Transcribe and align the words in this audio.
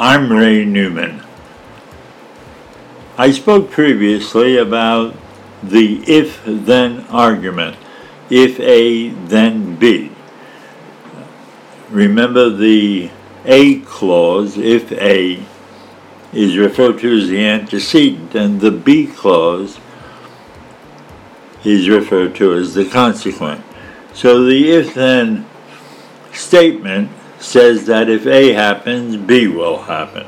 I'm 0.00 0.32
Ray 0.32 0.64
Newman. 0.64 1.24
I 3.16 3.32
spoke 3.32 3.68
previously 3.68 4.56
about 4.56 5.16
the 5.60 6.04
if 6.06 6.40
then 6.46 7.00
argument. 7.08 7.76
If 8.30 8.60
A, 8.60 9.08
then 9.08 9.74
B. 9.74 10.12
Remember 11.90 12.48
the 12.48 13.10
A 13.44 13.80
clause, 13.80 14.56
if 14.56 14.92
A, 14.92 15.42
is 16.32 16.56
referred 16.56 17.00
to 17.00 17.18
as 17.18 17.26
the 17.26 17.44
antecedent, 17.44 18.36
and 18.36 18.60
the 18.60 18.70
B 18.70 19.08
clause 19.08 19.80
is 21.64 21.88
referred 21.88 22.36
to 22.36 22.54
as 22.54 22.74
the 22.74 22.88
consequent. 22.88 23.64
So 24.14 24.44
the 24.44 24.70
if 24.70 24.94
then 24.94 25.44
statement 26.32 27.10
says 27.40 27.86
that 27.86 28.08
if 28.08 28.26
A 28.26 28.52
happens, 28.52 29.16
B 29.16 29.46
will 29.46 29.82
happen. 29.82 30.26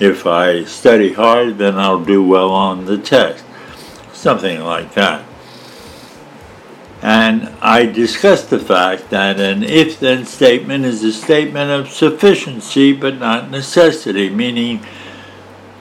If 0.00 0.26
I 0.26 0.64
study 0.64 1.12
hard, 1.12 1.58
then 1.58 1.78
I'll 1.78 2.04
do 2.04 2.22
well 2.22 2.50
on 2.50 2.86
the 2.86 2.98
test. 2.98 3.44
Something 4.12 4.60
like 4.60 4.94
that. 4.94 5.24
And 7.02 7.48
I 7.62 7.86
discussed 7.86 8.50
the 8.50 8.58
fact 8.58 9.08
that 9.10 9.40
an 9.40 9.62
if 9.62 9.98
then 9.98 10.26
statement 10.26 10.84
is 10.84 11.02
a 11.02 11.12
statement 11.12 11.70
of 11.70 11.90
sufficiency 11.90 12.92
but 12.92 13.18
not 13.18 13.50
necessity, 13.50 14.28
meaning 14.28 14.84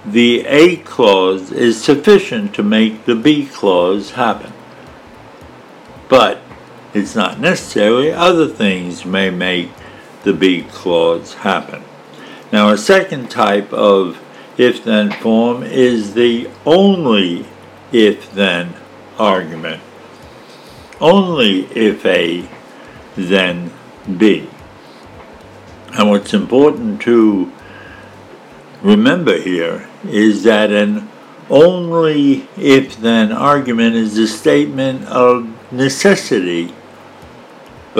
the 0.06 0.46
A 0.46 0.78
clause 0.78 1.52
is 1.52 1.82
sufficient 1.84 2.54
to 2.56 2.64
make 2.64 3.06
the 3.06 3.16
B 3.16 3.46
clause 3.46 4.12
happen. 4.12 4.54
But 6.08 6.42
it's 7.00 7.16
not 7.16 7.40
necessary, 7.40 8.12
other 8.12 8.48
things 8.48 9.06
may 9.06 9.30
make 9.30 9.70
the 10.24 10.34
B 10.34 10.64
clause 10.64 11.34
happen. 11.34 11.84
Now, 12.52 12.70
a 12.70 12.78
second 12.78 13.32
type 13.32 13.72
of 13.72 14.22
if 14.58 14.84
then 14.84 15.12
form 15.12 15.64
is 15.64 16.14
the 16.14 16.50
only 16.66 17.46
if 17.92 18.32
then 18.34 18.74
argument. 19.18 19.82
Only 21.00 21.62
if 21.68 22.06
A, 22.06 22.50
then 23.16 23.72
B. 24.18 24.50
And 25.94 26.10
what's 26.10 26.34
important 26.34 27.02
to 27.04 27.52
remember 28.82 29.40
here 29.40 29.88
is 30.04 30.44
that 30.44 30.72
an 30.72 31.10
only 31.50 32.48
if 32.58 32.98
then 32.98 33.32
argument 33.32 33.96
is 33.96 34.18
a 34.18 34.28
statement 34.28 35.06
of 35.06 35.48
necessity 35.72 36.74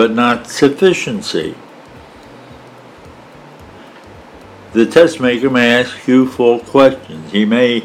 but 0.00 0.12
not 0.12 0.46
sufficiency. 0.46 1.54
The 4.72 4.86
test 4.86 5.20
maker 5.20 5.50
may 5.50 5.74
ask 5.78 6.08
you 6.08 6.26
four 6.26 6.60
questions. 6.60 7.32
He 7.32 7.44
may 7.44 7.84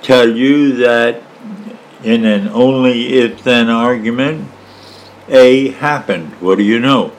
tell 0.00 0.26
you 0.26 0.74
that 0.76 1.22
in 2.02 2.24
an 2.24 2.48
only 2.48 3.12
if 3.12 3.42
then 3.42 3.68
argument, 3.68 4.48
A 5.28 5.68
happened. 5.68 6.32
What 6.40 6.56
do 6.56 6.64
you 6.64 6.80
know? 6.80 7.12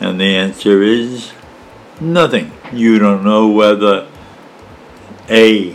And 0.00 0.20
the 0.20 0.36
answer 0.36 0.82
is 0.82 1.32
nothing. 1.98 2.52
You 2.74 2.98
don't 2.98 3.24
know 3.24 3.48
whether 3.48 4.06
A 5.30 5.74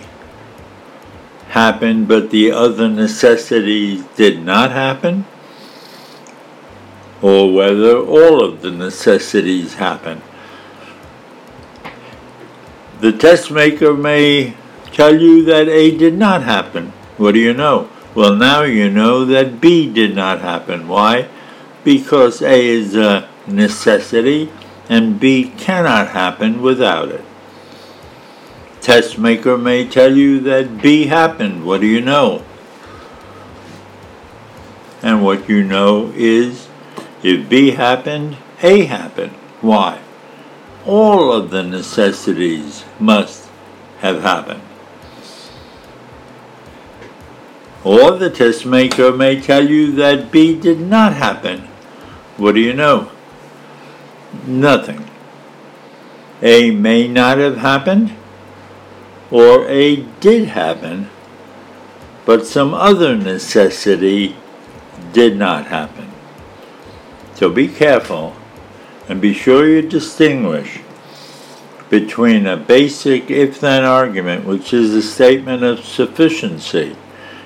happened 1.47 2.07
but 2.07 2.29
the 2.29 2.51
other 2.51 2.87
necessities 2.87 4.03
did 4.15 4.45
not 4.45 4.69
happen, 4.69 5.25
or 7.21 7.53
whether 7.53 7.97
all 7.97 8.43
of 8.43 8.61
the 8.61 8.71
necessities 8.71 9.75
happen. 9.75 10.21
The 12.99 13.11
test 13.11 13.51
maker 13.51 13.93
may 13.93 14.55
tell 14.91 15.19
you 15.19 15.43
that 15.45 15.67
A 15.67 15.97
did 15.97 16.17
not 16.17 16.43
happen. 16.43 16.93
What 17.17 17.33
do 17.33 17.39
you 17.39 17.53
know? 17.53 17.89
Well, 18.13 18.35
now 18.35 18.63
you 18.63 18.89
know 18.89 19.25
that 19.25 19.61
B 19.61 19.91
did 19.91 20.15
not 20.15 20.41
happen. 20.41 20.87
Why? 20.87 21.29
Because 21.83 22.41
A 22.41 22.67
is 22.67 22.95
a 22.95 23.29
necessity 23.47 24.51
and 24.89 25.19
B 25.19 25.53
cannot 25.57 26.09
happen 26.09 26.61
without 26.61 27.09
it. 27.09 27.23
Test 28.81 29.17
maker 29.17 29.57
may 29.57 29.87
tell 29.87 30.17
you 30.17 30.39
that 30.41 30.81
B 30.81 31.05
happened. 31.05 31.65
What 31.65 31.81
do 31.81 31.87
you 31.87 32.01
know? 32.01 32.43
And 35.01 35.23
what 35.23 35.47
you 35.47 35.63
know 35.63 36.11
is 36.15 36.67
if 37.23 37.49
B 37.49 37.71
happened, 37.71 38.37
A 38.61 38.85
happened. 38.85 39.33
Why? 39.61 39.99
all 40.85 41.31
of 41.31 41.51
the 41.51 41.63
necessities 41.63 42.83
must 42.99 43.49
have 43.99 44.21
happened. 44.21 44.61
Or 47.83 48.11
the 48.11 48.29
test 48.29 48.65
maker 48.65 49.11
may 49.11 49.39
tell 49.41 49.67
you 49.67 49.91
that 49.93 50.31
B 50.31 50.55
did 50.55 50.79
not 50.79 51.13
happen. 51.13 51.61
What 52.37 52.55
do 52.55 52.61
you 52.61 52.73
know? 52.73 53.11
Nothing. 54.45 55.07
A 56.41 56.71
may 56.71 57.07
not 57.07 57.37
have 57.37 57.57
happened, 57.57 58.15
or 59.29 59.67
A 59.67 59.97
did 60.19 60.49
happen, 60.49 61.09
but 62.25 62.45
some 62.45 62.73
other 62.73 63.15
necessity 63.15 64.35
did 65.13 65.37
not 65.37 65.67
happen. 65.67 66.10
So 67.41 67.49
be 67.49 67.67
careful 67.67 68.35
and 69.09 69.19
be 69.19 69.33
sure 69.33 69.67
you 69.67 69.81
distinguish 69.81 70.81
between 71.89 72.45
a 72.45 72.55
basic 72.55 73.31
if 73.31 73.59
then 73.59 73.83
argument, 73.83 74.45
which 74.45 74.71
is 74.71 74.93
a 74.93 75.01
statement 75.01 75.63
of 75.63 75.83
sufficiency, 75.83 76.95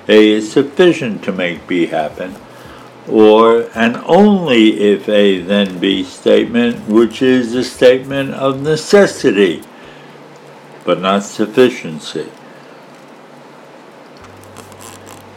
A 0.09 0.31
is 0.31 0.51
sufficient 0.51 1.23
to 1.23 1.31
make 1.31 1.65
B 1.65 1.85
happen, 1.85 2.35
or 3.07 3.69
an 3.73 3.95
only 4.05 4.81
if 4.81 5.07
A 5.07 5.39
then 5.39 5.79
B 5.79 6.03
statement, 6.03 6.89
which 6.89 7.21
is 7.21 7.55
a 7.55 7.63
statement 7.63 8.33
of 8.33 8.61
necessity, 8.61 9.63
but 10.83 10.99
not 10.99 11.23
sufficiency. 11.23 12.29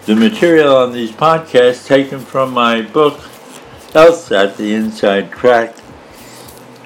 The 0.07 0.17
material 0.17 0.75
on 0.75 0.91
these 0.91 1.13
podcasts 1.13 1.87
taken 1.87 2.19
from 2.19 2.53
my 2.53 2.83
book, 2.83 3.21
LSAT, 3.93 4.57
The 4.57 4.75
Inside 4.75 5.33
Track 5.33 5.75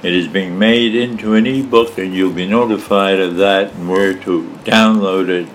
it 0.03 0.15
is 0.15 0.27
being 0.27 0.59
made 0.59 0.97
into 0.97 1.35
an 1.35 1.47
ebook, 1.47 1.97
and 1.97 2.13
you'll 2.13 2.33
be 2.33 2.47
notified 2.47 3.21
of 3.21 3.37
that 3.37 3.73
and 3.73 3.89
where 3.89 4.15
to 4.15 4.43
download 4.65 5.29
it 5.29 5.49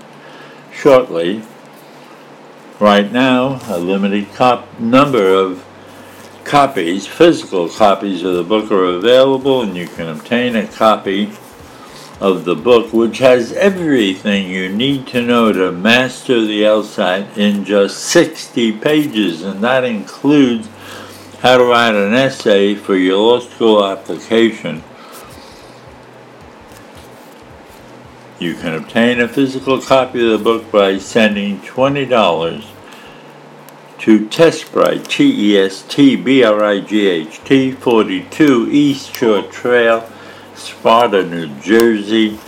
shortly. 0.72 1.42
Right 2.80 3.12
now, 3.12 3.60
a 3.68 3.78
limited 3.78 4.32
cop- 4.32 4.80
number 4.80 5.34
of 5.34 5.66
copies, 6.44 7.06
physical 7.06 7.68
copies 7.68 8.22
of 8.22 8.36
the 8.36 8.42
book, 8.42 8.70
are 8.72 8.84
available, 8.84 9.60
and 9.60 9.76
you 9.76 9.86
can 9.86 10.08
obtain 10.08 10.56
a 10.56 10.66
copy 10.66 11.30
of 12.18 12.46
the 12.46 12.56
book, 12.56 12.94
which 12.94 13.18
has 13.18 13.52
everything 13.52 14.48
you 14.48 14.70
need 14.70 15.06
to 15.08 15.20
know 15.20 15.52
to 15.52 15.70
master 15.70 16.40
the 16.40 16.62
LSAT 16.62 17.36
in 17.36 17.66
just 17.66 17.98
60 17.98 18.72
pages, 18.78 19.42
and 19.42 19.62
that 19.62 19.84
includes 19.84 20.68
how 21.40 21.56
to 21.56 21.64
write 21.64 21.94
an 21.94 22.14
essay 22.14 22.74
for 22.74 22.96
your 22.96 23.18
law 23.18 23.38
school 23.38 23.84
application. 23.84 24.82
You 28.40 28.54
can 28.54 28.74
obtain 28.74 29.20
a 29.20 29.28
physical 29.28 29.80
copy 29.80 30.24
of 30.24 30.38
the 30.38 30.44
book 30.44 30.70
by 30.70 30.98
sending 30.98 31.60
$20 31.60 32.64
to 33.98 34.26
Testbright, 34.28 35.08
T 35.08 35.52
E 35.52 35.58
S 35.58 35.82
T 35.82 36.14
B 36.16 36.42
R 36.44 36.64
I 36.64 36.80
G 36.80 37.06
H 37.06 37.40
T, 37.44 37.72
42 37.72 38.70
East 38.70 39.14
Shore 39.14 39.42
Trail, 39.42 40.08
Sparta, 40.54 41.22
New 41.24 41.48
Jersey, 41.60 42.38